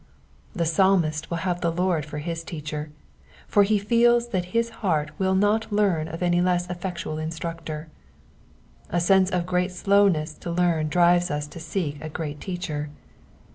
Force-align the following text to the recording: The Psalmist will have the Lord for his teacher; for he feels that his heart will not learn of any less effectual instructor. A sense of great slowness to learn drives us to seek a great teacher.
The 0.55 0.65
Psalmist 0.65 1.29
will 1.29 1.37
have 1.45 1.61
the 1.61 1.71
Lord 1.71 2.07
for 2.07 2.17
his 2.17 2.43
teacher; 2.43 2.89
for 3.47 3.61
he 3.61 3.77
feels 3.77 4.29
that 4.29 4.45
his 4.45 4.69
heart 4.81 5.11
will 5.19 5.35
not 5.35 5.71
learn 5.71 6.07
of 6.07 6.23
any 6.23 6.41
less 6.41 6.67
effectual 6.71 7.19
instructor. 7.19 7.87
A 8.89 8.99
sense 8.99 9.29
of 9.29 9.45
great 9.45 9.71
slowness 9.71 10.33
to 10.39 10.49
learn 10.49 10.89
drives 10.89 11.29
us 11.29 11.45
to 11.49 11.59
seek 11.59 12.01
a 12.03 12.09
great 12.09 12.41
teacher. 12.41 12.89